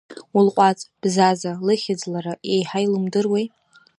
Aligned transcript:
Улҟәаҵ, 0.37 0.79
Бзаза, 1.01 1.51
лыхьӡ 1.65 2.01
лара 2.11 2.33
еиҳа 2.53 2.79
илымдыруеи! 2.85 3.45